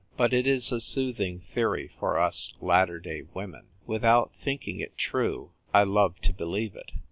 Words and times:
But 0.17 0.33
it 0.33 0.47
is 0.47 0.71
a 0.71 0.81
soothing 0.81 1.41
theory 1.53 1.91
for 1.99 2.17
us 2.17 2.53
latter 2.59 2.97
day 2.99 3.21
women. 3.35 3.67
Without 3.85 4.31
thinking 4.41 4.79
it 4.79 4.97
true, 4.97 5.51
I 5.75 5.83
love 5.83 6.19
to 6.21 6.33
believe 6.33 6.75
it. 6.75 6.93